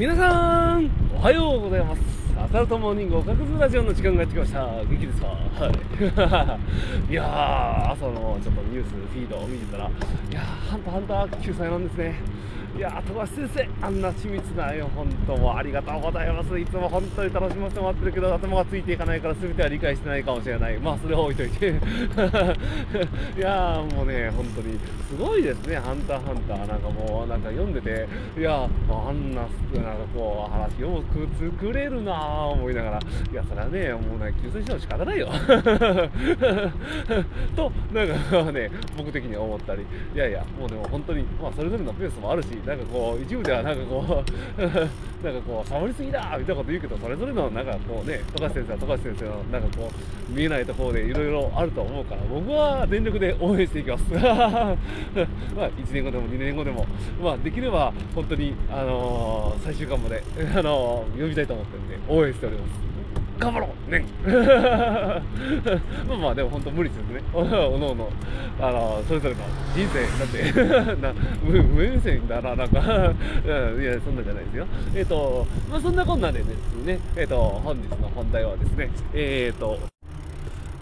[0.00, 2.00] 皆さんおはようございます。
[2.34, 4.64] アサルトモーニングおかくずラジオの時間がやってきました。
[4.64, 5.26] 元気ですか？
[5.26, 5.72] はい。
[7.12, 9.90] いやー朝のちょっとニュースフィードを見てたらい
[10.32, 12.14] やーハンターハンター救済なんですね。
[12.76, 16.58] いや、富樫先生、あんな緻密な絵、本当もありがとうございます。
[16.58, 20.78] いつも本当に楽しませてもらってるけど、頭がついていかないから、全ては理解してないかもしれない。
[20.78, 21.68] まあ、それは置いといて。
[23.36, 26.68] いや、もうね、本当に、すごいですね、ハンターハンター。
[26.68, 28.06] なんかもう、なんか読んでて、
[28.38, 29.50] いやー、あんな、なんか
[30.14, 32.16] こう、話よく作れるなー
[32.52, 33.00] 思いながら、
[33.32, 35.28] いや、それはね、もうね、救済しても仕方ないよ。
[37.56, 39.82] と、なんかね、僕的には思ったり、
[40.14, 44.24] いやいや、もうでも本当に、まあ、それぞれのペースもあるし、なんかこう一部ではなんかこ
[44.58, 44.60] う
[45.24, 49.90] なんかこうサボりすぎだみたいなこと言うけどそれぞれのなんかこうね富樫先生は富樫先生のなんかこ
[50.28, 54.04] う見えないところでいろいろあると思うから僕は全力で応援していきます。
[54.12, 54.76] まあ
[55.70, 56.86] 1年後でも2年後でも
[57.22, 60.22] まあできれば本当にあのー、最終巻まで
[60.54, 62.99] あのー、呼びたいと思ってるんで応援しております。
[63.40, 63.90] 頑張ろう。
[63.90, 64.04] ね。
[66.06, 67.22] まあまあでも本当無理ですよね。
[67.32, 68.10] おのおの。
[68.60, 69.40] あのそれぞれの
[69.74, 72.80] 人生だって な無無線だななんか。
[72.80, 74.66] いやそんなんじゃないですよ。
[74.94, 76.98] えっ、ー、とまあそんなこんなでですね。
[77.16, 78.90] えっ、ー、と本日の本題はですね。
[79.14, 79.78] えっ、ー、と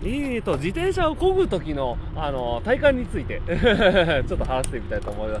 [0.00, 5.34] えーと、自転車を漕ぐ時の、あの、体感について ちょっと話してみたいと思いま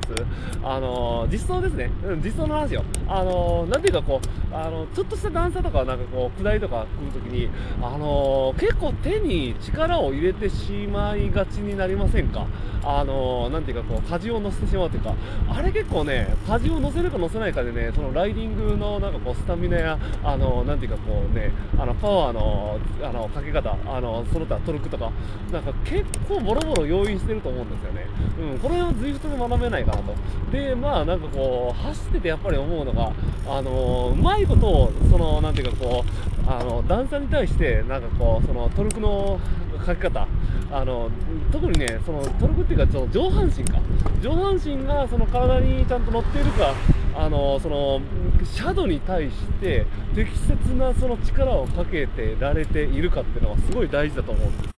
[0.64, 1.90] あの、実装ですね。
[2.04, 2.82] うん、実装の話よ。
[3.06, 7.48] あの、なんていうかこう、あの、ちょっとした段差とか、なんかこう、下りとか来るときに、
[7.80, 12.46] あの、結構手に力を入れてしまいがちになりませんか？
[12.84, 15.14] あの、なんていうかこう、舵を乗せてしまうというか、
[15.48, 25.10] あれ結構ね、舵を乗せるか乗せないかでね、そのライディングのなんかこう、スタミナや、あの、なんていうかこうね、あの、パワーの、あの、かけ方、あの、その他トルクとか、
[25.52, 28.06] なんか結構ボロボロ要因してると思うんですよね。
[28.52, 30.14] うん、これを随分と学べないかなと。
[30.50, 33.12] で、まあなんかこう、走っててやっぱり思うのが、
[33.48, 39.38] あの、うまいことを、その、なんていうかこう、あの、段差に対して、なんかこう、そのトルクの
[39.86, 40.26] 書き方、
[40.70, 41.10] あの
[41.50, 43.80] 特にね、そのトルクっていうか、その上半身か、
[44.20, 46.74] 上半身がその体にちゃんと乗っているか、
[47.14, 48.00] あのその
[48.44, 54.78] シャドウに対して適切なその力をかけてられているかっていうのはすごい大事だと思うんです。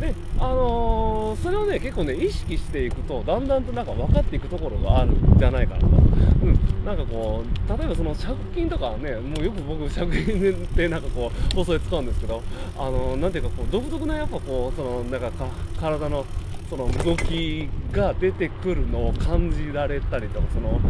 [0.00, 5.86] で、あのー、それをね、結構ね、意識していくと、だんだんとなんか分かっていくところがあるんじゃないかなと。
[5.86, 6.84] うん。
[6.86, 12.42] なんかこう、例えばその借金とかね、もうよく僕、借金ってなんかこう、放送で使うんですけど、
[12.78, 15.30] あのー、ていうかこう、独特なやっぱこう、その、なんか
[15.78, 16.24] 体の、
[16.70, 20.80] その動きが出てくるのを感じられたりとか、その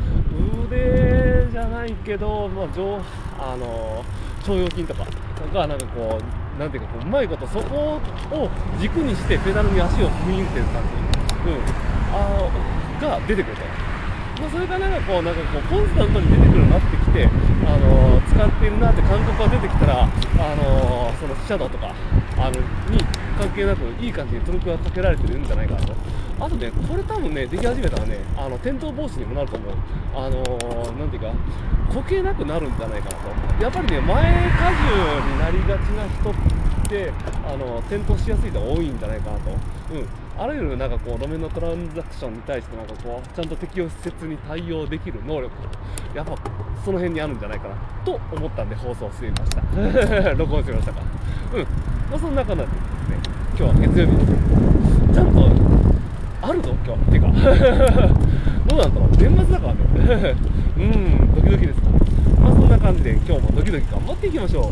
[0.66, 3.00] 腕じゃないけど、まあ、上
[3.38, 4.04] あの
[4.40, 5.06] 腸腰筋とか
[5.54, 7.98] がなんかこうなんていうかこううまいことそこ
[8.30, 11.60] を軸にしてペダルに足を踏み入れてる感じ、うん、
[12.12, 12.50] あ
[13.00, 13.62] が出てくると。
[14.40, 17.28] まあ、それがなんかこうなんかこうコンスタントに出てくるようになってきて、
[18.40, 20.08] 使ってるなって感覚が出てきたら、あ
[20.56, 21.94] の、そのシャドウとか
[22.38, 22.52] あの
[22.90, 23.04] に
[23.36, 25.94] 関係なくいい感じにトルクがかけられてるんじゃないかなと。
[26.40, 29.74] あとね、これ多分ね、でき始めたらね、あの転倒防止にもなると思う。
[30.14, 31.32] あのー、なんていうか、
[31.92, 33.16] こけなくなるんじゃないかな
[33.58, 33.62] と。
[33.62, 36.34] やっぱりね、前荷重になりがちな人っ
[36.88, 37.12] て、
[37.46, 39.50] あの転倒しやすい人が多いんじゃないかなと。
[39.90, 40.06] うん。
[40.42, 45.52] あらゆるなんかこう路面のトランザクションに対してなんかこうちゃんと適切に対応できる能力。
[46.14, 46.34] やっぱ
[46.84, 47.74] その辺にあるんじゃないかな。
[48.04, 50.34] と思ったんで放送してみました。
[50.34, 51.00] 録音してましたか。
[51.54, 51.62] うん。
[52.10, 52.74] まあそんな感じでです
[53.10, 53.18] ね。
[53.50, 55.14] 今日は月曜日です。
[55.14, 55.50] ちゃんと
[56.42, 57.26] あるぞ今日てか。
[58.66, 59.10] どうなんだろう。
[59.16, 60.34] 年末だからね。
[60.78, 61.34] うん。
[61.34, 61.88] ドキドキですか
[62.40, 64.70] まあそんな感じで今日もドキドキ頑張っていきましょ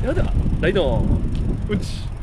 [0.00, 0.02] う。
[0.02, 1.04] ではではライド
[1.68, 2.15] うんち。